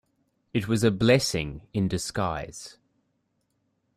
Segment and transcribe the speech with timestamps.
[0.51, 2.79] It was a blessing in disguise.